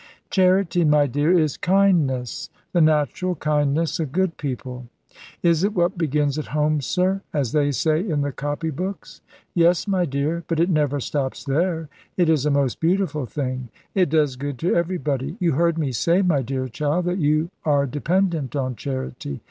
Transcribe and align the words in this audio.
"Charity, 0.31 0.83
my 0.83 1.05
dear, 1.05 1.31
is 1.37 1.57
kindness; 1.57 2.49
the 2.73 2.81
natural 2.81 3.35
kindness 3.35 3.99
of 3.99 4.11
good 4.11 4.35
people." 4.35 4.87
"Is 5.43 5.63
it 5.63 5.75
what 5.75 5.95
begins 5.95 6.39
at 6.39 6.47
home, 6.57 6.81
sir; 6.81 7.21
as 7.35 7.51
they 7.51 7.69
say 7.71 7.99
in 8.09 8.21
the 8.21 8.31
copy 8.31 8.71
books?" 8.71 9.21
"Yes, 9.53 9.87
my 9.87 10.05
dear; 10.05 10.43
but 10.47 10.59
it 10.59 10.71
never 10.71 10.99
stops 10.99 11.43
there. 11.43 11.87
It 12.17 12.29
is 12.29 12.47
a 12.47 12.49
most 12.49 12.79
beautiful 12.79 13.27
thing. 13.27 13.69
It 13.93 14.09
does 14.09 14.37
good 14.37 14.57
to 14.57 14.73
everybody. 14.73 15.37
You 15.39 15.51
heard 15.51 15.77
me 15.77 15.91
say, 15.91 16.23
my 16.23 16.41
dear 16.41 16.67
child, 16.67 17.05
that 17.05 17.19
you 17.19 17.51
are 17.63 17.85
dependent 17.85 18.55
on 18.55 18.75
charity. 18.75 19.39